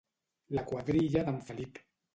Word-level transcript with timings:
La 0.59 0.63
quadrilla 0.71 1.23
d'en 1.29 1.39
Felip. 1.51 1.79